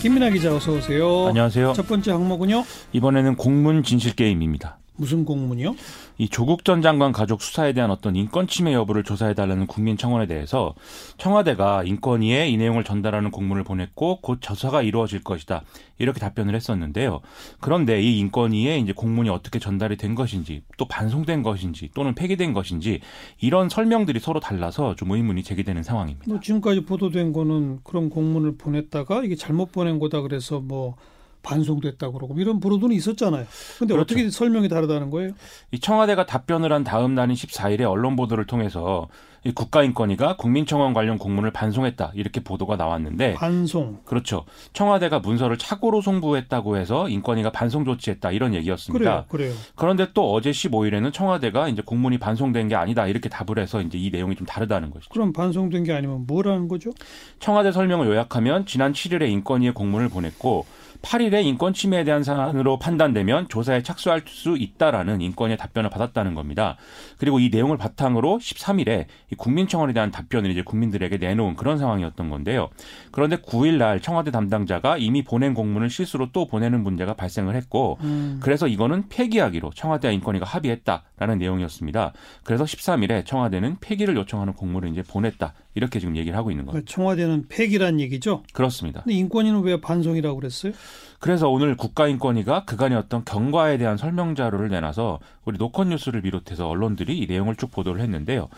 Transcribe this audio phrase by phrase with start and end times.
[0.00, 1.26] 김민아 기자 어서 오세요.
[1.28, 1.72] 안녕하세요.
[1.74, 2.64] 첫 번째 항목은요.
[2.92, 4.78] 이번에는 공문 진실 게임입니다.
[4.98, 5.74] 무슨 공문이요?
[6.18, 10.74] 이 조국 전 장관 가족 수사에 대한 어떤 인권 침해 여부를 조사해달라는 국민 청원에 대해서
[11.16, 15.62] 청와대가 인권위에 이 내용을 전달하는 공문을 보냈고 곧 조사가 이루어질 것이다
[15.98, 17.20] 이렇게 답변을 했었는데요.
[17.60, 23.00] 그런데 이 인권위에 이제 공문이 어떻게 전달이 된 것인지 또 반송된 것인지 또는 폐기된 것인지
[23.40, 26.26] 이런 설명들이 서로 달라서 좀 의문이 제기되는 상황입니다.
[26.28, 30.96] 뭐 지금까지 보도된 거는 그런 공문을 보냈다가 이게 잘못 보낸 거다 그래서 뭐
[31.42, 33.46] 반송됐다 그러고 이런 보도는 있었잖아요.
[33.78, 34.02] 근데 그렇죠.
[34.02, 35.32] 어떻게 설명이 다르다는 거예요?
[35.72, 39.08] 이 청와대가 답변을 한 다음 날인 14일에 언론 보도를 통해서
[39.44, 44.44] 이 국가인권위가 국민청원 관련 공문을 반송했다 이렇게 보도가 나왔는데 반송 그렇죠.
[44.72, 49.26] 청와대가 문서를 착오로 송부했다고 해서 인권위가 반송 조치했다 이런 얘기였습니다.
[49.28, 49.52] 그래요, 그래요.
[49.76, 54.10] 그런데 또 어제 15일에는 청와대가 이제 공문이 반송된 게 아니다 이렇게 답을 해서 이제 이
[54.10, 55.10] 내용이 좀 다르다는 것이죠.
[55.10, 56.90] 그럼 반송된 게 아니면 뭐라는 거죠?
[57.38, 60.66] 청와대 설명을 요약하면 지난 7일에 인권위에 공문을 보냈고
[61.02, 66.76] 8일에 인권 침해에 대한 사안으로 판단되면 조사에 착수할 수 있다라는 인권의 답변을 받았다는 겁니다.
[67.18, 72.68] 그리고 이 내용을 바탕으로 13일에 이 국민청원에 대한 답변을 이제 국민들에게 내놓은 그런 상황이었던 건데요.
[73.12, 78.38] 그런데 9일 날 청와대 담당자가 이미 보낸 공문을 실수로 또 보내는 문제가 발생을 했고 음.
[78.42, 82.12] 그래서 이거는 폐기하기로 청와대와 인권위가 합의했다라는 내용이었습니다.
[82.44, 85.54] 그래서 13일에 청와대는 폐기를 요청하는 공문을 이제 보냈다.
[85.74, 86.72] 이렇게 지금 얘기를 하고 있는 거예요.
[86.72, 88.42] 그러니까 청와대는 폐기란 얘기죠?
[88.52, 89.02] 그렇습니다.
[89.02, 90.72] 근데 인권위는 왜 반송이라고 그랬어요?
[91.20, 97.18] 그래서 오늘 국가인권위가 그간의 어떤 경과에 대한 설명 자료를 내놔서 우리 노컷 뉴스를 비롯해서 언론들이
[97.18, 98.48] 이 내용을 쭉 보도를 했는데요.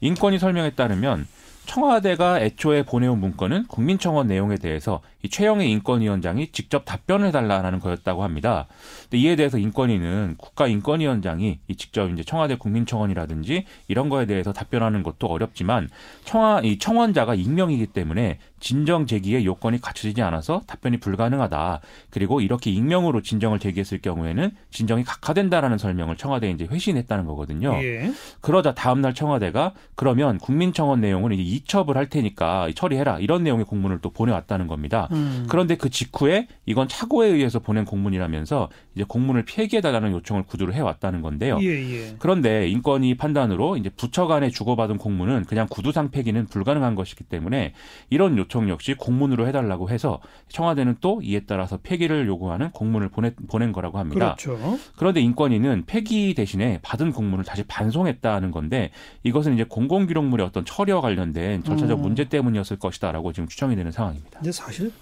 [0.00, 1.26] 인권위 설명에 따르면
[1.70, 8.66] 청와대가 애초에 보내온 문건은 국민청원 내용에 대해서 이 최영의 인권위원장이 직접 답변을 해달라는 거였다고 합니다.
[9.02, 15.28] 근데 이에 대해서 인권위는 국가인권위원장이 이 직접 이제 청와대 국민청원이라든지 이런 거에 대해서 답변하는 것도
[15.28, 15.88] 어렵지만
[16.24, 21.80] 청와 이 청원자가 익명이기 때문에 진정 제기의 요건이 갖춰지지 않아서 답변이 불가능하다.
[22.10, 27.74] 그리고 이렇게 익명으로 진정을 제기했을 경우에는 진정이 각하된다라는 설명을 청와대에 이제 회신했다는 거거든요.
[27.82, 28.12] 예.
[28.40, 34.10] 그러자 다음날 청와대가 그러면 국민청원 내용은 이제 이첩을 할 테니까 처리해라 이런 내용의 공문을 또
[34.10, 35.08] 보내왔다는 겁니다.
[35.12, 35.46] 음.
[35.48, 41.58] 그런데 그 직후에 이건 착오에 의해서 보낸 공문이라면서 이제 공문을 폐기해달라는 요청을 구두로 해왔다는 건데요.
[41.62, 42.16] 예, 예.
[42.18, 47.72] 그런데 인권위 판단으로 이제 부처 간에 주고받은 공문은 그냥 구두상 폐기는 불가능한 것이기 때문에
[48.10, 53.72] 이런 요청 역시 공문으로 해달라고 해서 청와대는 또 이에 따라서 폐기를 요구하는 공문을 보내, 보낸
[53.72, 54.36] 거라고 합니다.
[54.38, 54.78] 그렇죠.
[54.96, 58.90] 그런데 인권위는 폐기 대신에 받은 공문을 다시 반송했다는 건데
[59.22, 62.02] 이것은 이제 공공기록물의 어떤 처리와 관련된 절차적 음.
[62.02, 64.40] 문제 때문이었을 것이다라고 지금 추정이 되는 상황입니다.
[64.40, 64.92] 이제 사실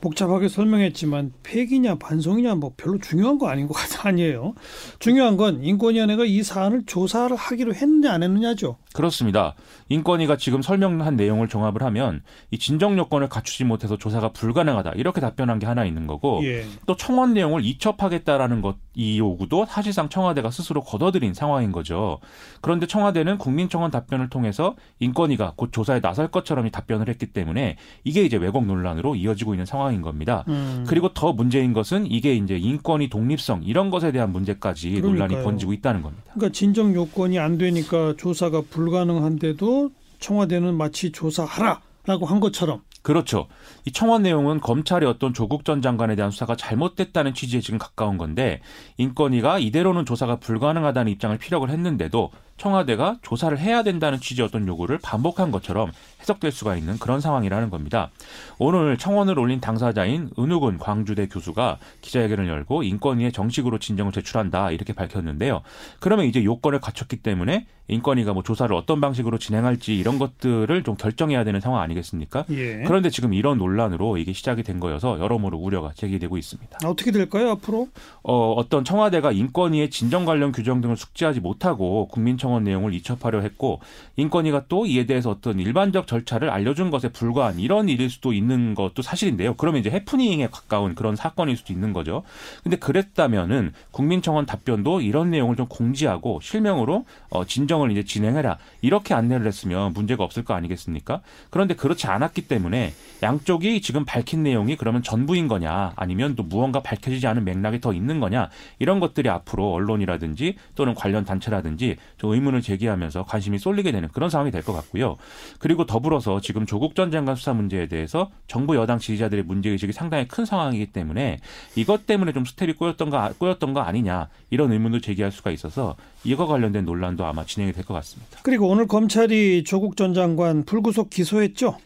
[0.00, 4.54] 복잡하게 설명했지만 폐기냐 반송이냐 뭐 별로 중요한 거 아닌 것 같아 아니에요.
[4.98, 8.76] 중요한 건 인권위원회가 이 사안을 조사를 하기로 했느냐 안 했느냐죠.
[8.92, 9.54] 그렇습니다.
[9.88, 15.58] 인권위가 지금 설명한 내용을 종합을 하면 이 진정 요건을 갖추지 못해서 조사가 불가능하다 이렇게 답변한
[15.58, 16.64] 게 하나 있는 거고 예.
[16.86, 22.18] 또 청원 내용을 이첩하겠다라는 것 이 요구도 사실상 청와대가 스스로 걷어들인 상황인 거죠.
[22.60, 28.36] 그런데 청와대는 국민청원 답변을 통해서 인권위가 곧 조사에 나설 것처럼 답변을 했기 때문에 이게 이제
[28.36, 30.44] 왜곡 논란으로 이어지고 있는 상황 인 겁니다.
[30.48, 30.84] 음.
[30.86, 35.12] 그리고 더 문제인 것은 이게 이제 인권위 독립성 이런 것에 대한 문제까지 그러니까요.
[35.12, 36.24] 논란이 번지고 있다는 겁니다.
[36.34, 39.90] 그러니까 진정 요건이 안 되니까 조사가 불가능한데도
[40.20, 43.46] 청와대는 마치 조사하라라고 한 것처럼 그렇죠.
[43.86, 48.60] 이 청원 내용은 검찰의 어떤 조국 전 장관에 대한 수사가 잘못됐다는 취지에 지금 가까운 건데
[48.98, 52.30] 인권위가 이대로는 조사가 불가능하다는 입장을 피력을 했는데도
[52.60, 55.90] 청와대가 조사를 해야 된다는 취지의 어떤 요구를 반복한 것처럼
[56.20, 58.10] 해석될 수가 있는 그런 상황이라는 겁니다.
[58.58, 65.62] 오늘 청원을 올린 당사자인 은우근 광주대 교수가 기자회견을 열고 인권위에 정식으로 진정을 제출한다 이렇게 밝혔는데요.
[66.00, 71.42] 그러면 이제 요건을 갖췄기 때문에 인권위가 뭐 조사를 어떤 방식으로 진행할지 이런 것들을 좀 결정해야
[71.42, 72.44] 되는 상황 아니겠습니까?
[72.50, 72.84] 예.
[72.86, 76.78] 그런데 지금 이런 논란으로 이게 시작이 된 거여서 여러모로 우려가 제기되고 있습니다.
[76.84, 77.88] 어떻게 될까요 앞으로?
[78.22, 83.80] 어, 어떤 청와대가 인권위의 진정 관련 규정 등을 숙지하지 못하고 국민청 청원 내용을 이첩하려 했고
[84.16, 89.02] 인권위가 또 이에 대해서 어떤 일반적 절차를 알려준 것에 불과한 이런 일일 수도 있는 것도
[89.02, 89.54] 사실인데요.
[89.54, 92.24] 그러면 이제 해프닝에 가까운 그런 사건일 수도 있는 거죠.
[92.64, 99.46] 근데 그랬다면은 국민청원 답변도 이런 내용을 좀 공지하고 실명으로 어, 진정을 이제 진행해라 이렇게 안내를
[99.46, 101.20] 했으면 문제가 없을 거 아니겠습니까?
[101.50, 102.92] 그런데 그렇지 않았기 때문에
[103.22, 108.18] 양쪽이 지금 밝힌 내용이 그러면 전부인 거냐 아니면 또 무언가 밝혀지지 않은 맥락이 더 있는
[108.18, 114.30] 거냐 이런 것들이 앞으로 언론이라든지 또는 관련 단체라든지 좀 의문을 제기하면서 관심이 쏠리게 되는 그런
[114.30, 115.16] 상황이 될 것 같고요.
[115.58, 120.26] 그리고 더불어서 지금 조국 전 장관 수사 문제에 대해서 정부 여당 지지자들의 문제 의식이 상당히
[120.28, 121.38] 큰 상황이기 때문에
[121.76, 126.46] 이것 때문에 좀 스텝이 꼬였던 거, 꼬였던 거 아니냐 이런 의문도 제기할 수가 있어서 이거
[126.46, 128.38] 관련된 논란도 아마 진행이 될 것 같습니다.
[128.42, 131.76] 그리고 오늘 검찰이 조국 전 장관 불구속 기소했죠?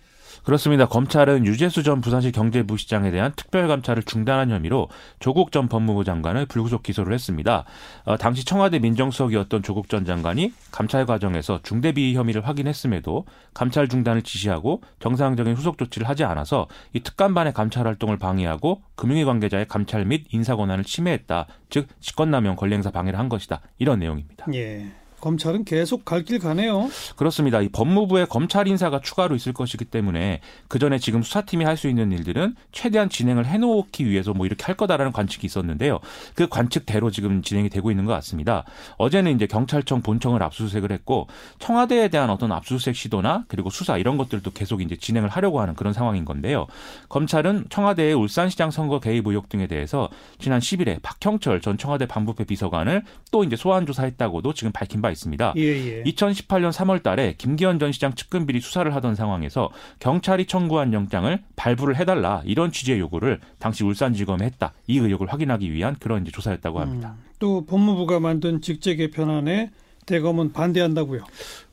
[0.44, 0.87] 그렇습니다.
[0.87, 4.88] 검찰은 유재수 전 부산시 경제부시장에 대한 특별감찰을 중단한 혐의로
[5.19, 7.64] 조국 전 법무부 장관을 불구속 기소를 했습니다.
[8.05, 13.25] 어, 당시 청와대 민정수석이었던 조국 전 장관이 감찰 과정에서 중대비위 혐의를 확인했음에도
[13.55, 19.67] 감찰 중단을 지시하고 정상적인 후속 조치를 하지 않아서 이 특감반의 감찰 활동을 방해하고 금융위 관계자의
[19.67, 21.46] 감찰 및 인사 권한을 침해했다.
[21.70, 23.61] 즉 직권남용 권리행사 방해를 한 것이다.
[23.79, 24.46] 이런 내용입니다.
[24.52, 24.93] 예.
[25.25, 26.88] 검찰은 계속 갈 길 가네요.
[27.17, 27.61] 그렇습니다.
[27.61, 32.12] 이 법무부에 검찰 인사가 추가로 있을 것이기 때문에 그 전에 지금 수사팀이 할 수 있는
[32.12, 35.99] 일들은 최대한 진행을 해놓기 위해서 뭐 이렇게 할 거다라는 관측이 있었는데요.
[36.37, 38.65] 그 관측대로 지금 진행이 되고 있는 것 같습니다.
[38.97, 41.27] 어제는 이제 경찰청 본청을 압수수색을 했고
[41.59, 45.93] 청와대에 대한 어떤 압수수색 시도나 그리고 수사 이런 것들도 계속 이제 진행을 하려고 하는 그런
[45.93, 46.67] 상황인 건데요.
[47.09, 53.03] 검찰은 청와대의 울산시장 선거 개입 의혹 등에 대해서 지난 10일에 박형철 전 청와대 반부패 비서관을
[53.32, 55.55] 또 이제 소환 조사했다고도 지금 밝힌 바 있습니다.
[55.56, 56.02] 예, 예.
[56.05, 61.96] 2018년 3월 달에 김기현 전 시장 측근 비리 수사를 하던 상황에서 경찰이 청구한 영장을 발부를
[61.96, 64.72] 해달라 이런 취지의 요구를 당시 울산지검에 했다.
[64.87, 67.16] 이 의혹을 확인하기 위한 그런 이제 조사였다고 합니다.
[67.16, 69.70] 음, 또 법무부가 만든 직제 개편안에
[70.06, 71.25] 대검은 반대한다고요.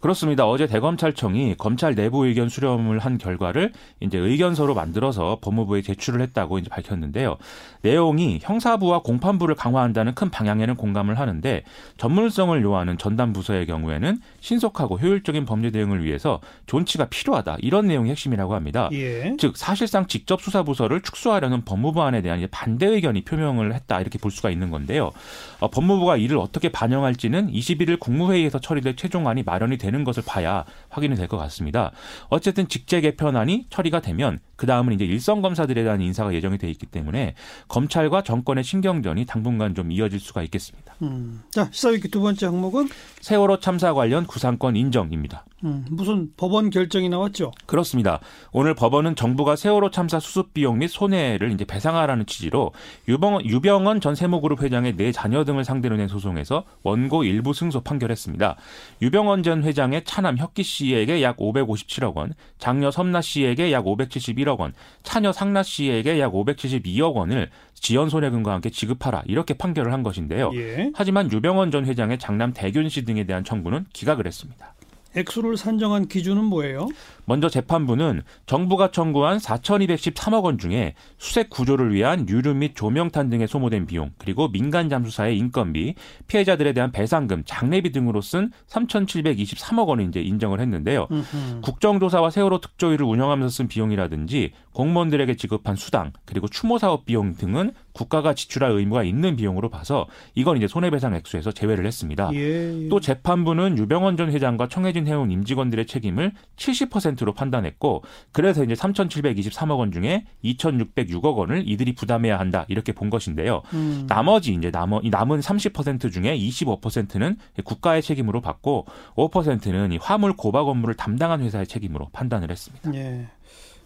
[0.02, 0.48] 그렇습니다.
[0.48, 6.70] 어제 대검찰청이 검찰 내부 의견 수렴을 한 결과를 이제 의견서로 만들어서 법무부에 제출을 했다고 이제
[6.70, 7.38] 밝혔는데요.
[7.84, 11.64] 내용이 형사부와 공판부를 강화한다는 큰 방향에는 공감을 하는데
[11.98, 17.58] 전문성을 요하는 전담 부서의 경우에는 신속하고 효율적인 범죄 대응을 위해서 존치가 필요하다.
[17.60, 18.90] 이런 내용이 핵심이라고 합니다.
[18.94, 19.36] 예.
[19.38, 24.50] 즉 사실상 직접 수사 부서를 축소하려는 법무부안에 대한 반대 의견이 표명을 했다 이렇게 볼 수가
[24.50, 25.12] 있는 건데요.
[25.60, 31.16] 어, 법무부가 이를 어떻게 반영할지는 21일 국무회의에서 처리될 최종안이 마련이 되는 되는 것을 봐야 확인이
[31.16, 31.92] 될 것 같습니다.
[32.30, 36.86] 어쨌든 직제 개편안이 처리가 되면 그 다음은 이제 일선 검사들에 대한 인사가 예정이 돼 있기
[36.88, 37.36] 때문에
[37.68, 40.96] 검찰과 정권의 신경전이 당분간 좀 이어질 수가 있겠습니다.
[41.04, 41.42] 음.
[41.52, 42.90] 자 시사위기 두 번째 항목은
[43.22, 45.46] 세월호 참사 관련 구상권 인정입니다.
[45.64, 47.52] 음, 무슨 법원 결정이 나왔죠?
[47.66, 48.20] 그렇습니다.
[48.52, 52.72] 오늘 법원은 정부가 세월호 참사 수습 비용 및 손해를 이제 배상하라는 취지로
[53.08, 58.56] 유병, 유병언 전 세모그룹 회장의 네 자녀 등을 상대로 낸 소송에서 원고 일부 승소 판결했습니다.
[59.02, 64.74] 유병언 전 회장의 차남 혁기 씨에게 약 557억 원, 장녀 섬나 씨에게 약 571억 원,
[65.04, 70.52] 차녀 상나 씨에게 약 572억 원을 지연 손해금과 함께 지급하라 이렇게 판결을 한 것인데요.
[70.54, 70.92] 예.
[70.94, 74.74] 하지만 유병언 전 회장의 장남 대균 씨 등에 대한 청구는 기각을 했습니다.
[75.16, 76.88] 액수를 산정한 기준은 뭐예요?
[77.26, 83.86] 먼저 재판부는 정부가 청구한 4,213억 원 중에 수색 구조를 위한 유류 및 조명탄 등에 소모된
[83.86, 85.96] 비용, 그리고 민간 잠수사의 인건비,
[86.28, 91.08] 피해자들에 대한 배상금, 장례비 등으로 쓴 3,723억 원을 이제 인정을 했는데요.
[91.12, 91.62] 음흠.
[91.62, 98.34] 국정조사와 세월호 특조위를 운영하면서 쓴 비용이라든지 공무원들에게 지급한 수당, 그리고 추모 사업 비용 등은 국가가
[98.34, 102.30] 지출할 의무가 있는 비용으로 봐서 이건 이제 손해배상 액수에서 제외를 했습니다.
[102.34, 102.90] 예, 예.
[102.90, 109.92] 또 재판부는 유병원 전 회장과 청해진 해운 임직원들의 책임을 70%로 판단했고 그래서 이제 3,723억 원
[109.92, 113.62] 중에 2,606억 원을 이들이 부담해야 한다 이렇게 본 것인데요.
[113.74, 114.06] 음.
[114.08, 118.86] 나머지 이제 남은 이 남은 30% 중에 25%는 국가의 책임으로 받고
[119.16, 122.94] 5%는 이 화물 고박 업무를 담당한 회사의 책임으로 판단을 했습니다.
[122.96, 123.28] 예.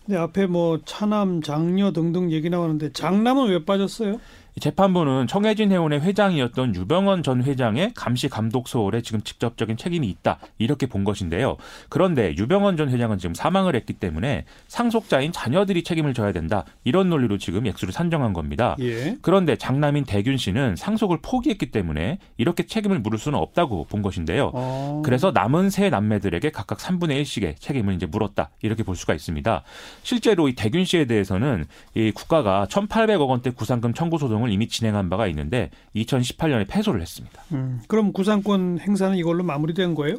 [0.05, 4.19] 근데 앞에 뭐 차남, 장녀 등등 얘기 나오는데 장남은 왜 빠졌어요?
[4.59, 10.85] 재판부는 청해진 해운의 회장이었던 유병원 전 회장의 감시 감독 소홀에 지금 직접적인 책임이 있다 이렇게
[10.85, 11.57] 본 것인데요.
[11.89, 17.37] 그런데 유병원 전 회장은 지금 사망을 했기 때문에 상속자인 자녀들이 책임을 져야 된다 이런 논리로
[17.37, 18.77] 지금 액수를 산정한 겁니다.
[18.79, 19.17] 예.
[19.21, 24.51] 그런데 장남인 대균 씨는 상속을 포기했기 때문에 이렇게 책임을 물을 수는 없다고 본 것인데요.
[24.53, 25.01] 어.
[25.03, 29.63] 그래서 남은 세 남매들에게 각각 3분의 1씩의 책임을 이제 물었다 이렇게 볼 수가 있습니다.
[30.03, 35.27] 실제로 이 대균 씨에 대해서는 이 국가가 1,800억 원대 구상금 청구 소송을 이미 진행한 바가
[35.27, 37.43] 있는데 2018년에 패소를 했습니다.
[37.51, 40.15] 음, 그럼 구상권 행사는 이걸로 마무리된 거예요?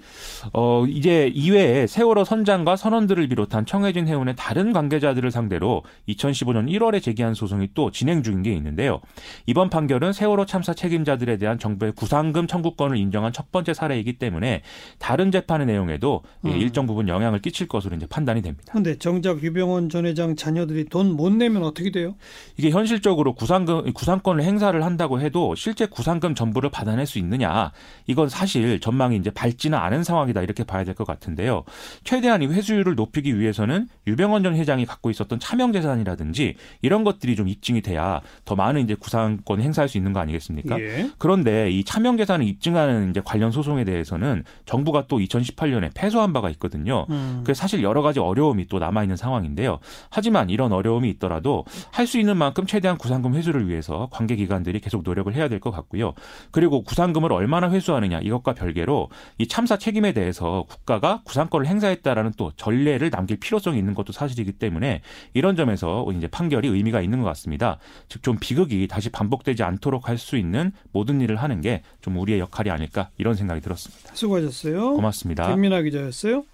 [0.53, 7.35] 어, 이제 이외에 세월호 선장과 선원들을 비롯한 청해진 해운의 다른 관계자들을 상대로 2015년 1월에 제기한
[7.35, 9.01] 소송이 또 진행 중인 게 있는데요.
[9.47, 14.63] 이번 판결은 세월호 참사 책임자들에 대한 정부의 구상금 청구권을 인정한 첫 번째 사례이기 때문에
[14.99, 16.57] 다른 재판의 내용에도 예, 음.
[16.57, 18.73] 일정 부분 영향을 끼칠 것으로 이제 판단이 됩니다.
[18.73, 22.15] 근데 정작 유병원 전 회장 자녀들이 돈 못 내면 어떻게 돼요?
[22.57, 27.73] 이게 현실적으로 구상금 구상권을 행사를 한다고 해도 실제 구상금 전부를 받아낼 수 있느냐
[28.07, 31.65] 이건 사실 전망이 이제 밝지는 않은 상황이다 이렇게 봐야 될 것 같은데요.
[32.05, 37.49] 최대한 이 회수율을 높이기 위해서는 유병원 전 회장이 갖고 있었던 차명 재산이라든지 이런 것들이 좀
[37.49, 40.81] 입증이 돼야 더 많은 이제 구상권 행사할 수 있는 거 아니겠습니까?
[40.81, 41.11] 예.
[41.19, 47.05] 그런데 이 차명 재산을 입증하는 이제 관련 소송에 대해서는 정부가 또 2018년에 패소한 바가 있거든요.
[47.11, 47.43] 음.
[47.45, 49.79] 그래서 사실 여러 가지 어려움이 또 남아 있는 상황인데요.
[50.11, 54.81] 하지만 이런 어려움이 있더라도 할 수 있는 만큼 최대한 구상금 회수를 위해서 위해서 관계 기관들이
[54.81, 56.13] 계속 노력을 해야 될 것 같고요.
[56.51, 59.09] 그리고 구상금을 얼마나 회수하느냐 이것과 별개로
[59.39, 65.01] 이 참사 책임에 대해서 국가가 구상권을 행사했다라는 또 전례를 남길 필요성이 있는 것도 사실이기 때문에
[65.35, 67.79] 이런 점에서 이제 판결이 의미가 있는 것 같습니다.
[68.09, 72.39] 즉 좀 비극이 다시 반복되지 않도록 할 수 있는 모든 일을 하는 게 좀 우리의
[72.41, 74.15] 역할이 아닐까 이런 생각이 들었습니다.
[74.15, 74.95] 수고하셨어요.
[74.95, 75.49] 고맙습니다.
[75.53, 76.45] 김민아 기자였어요.